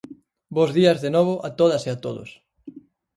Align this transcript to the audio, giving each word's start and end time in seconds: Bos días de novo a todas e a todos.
Bos 0.55 0.69
días 0.77 0.99
de 1.03 1.09
novo 1.15 1.33
a 1.47 1.49
todas 1.59 1.83
e 1.87 1.89
a 1.95 1.99
todos. 2.05 2.29